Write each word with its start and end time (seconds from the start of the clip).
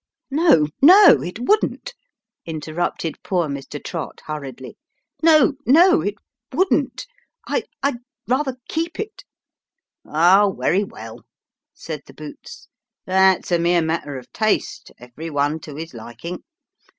"No, 0.31 0.65
no, 0.81 1.21
it 1.21 1.37
wouldn't," 1.37 1.93
interrupted 2.43 3.21
poor 3.21 3.47
Mr. 3.47 3.79
Trott, 3.83 4.21
hurriedly;" 4.25 4.75
no, 5.23 5.53
no, 5.63 6.01
it 6.01 6.15
wouldn't! 6.51 7.05
I 7.45 7.65
I 7.83 7.91
'd 7.91 7.97
rather 8.27 8.55
keep 8.67 8.99
it!"" 8.99 9.23
werry 10.03 10.83
well," 10.83 11.21
said 11.75 12.01
the 12.07 12.15
boots:" 12.15 12.67
that's 13.05 13.51
a 13.51 13.59
mere 13.59 13.83
matter 13.83 14.17
of 14.17 14.33
taste 14.33 14.91
ev'ry 14.97 15.29
one 15.29 15.59
to 15.59 15.75
his 15.75 15.93
liking. 15.93 16.41